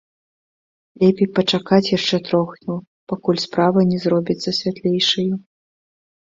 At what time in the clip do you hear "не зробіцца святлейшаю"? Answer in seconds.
3.91-5.29